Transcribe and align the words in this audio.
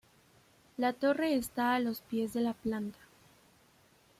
La 0.77 0.93
torre 0.93 1.35
está 1.35 1.75
a 1.75 1.79
los 1.79 2.01
pies 2.01 2.33
de 2.33 2.41
la 2.41 2.53
planta. 2.55 2.97